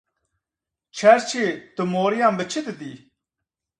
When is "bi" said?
2.39-2.45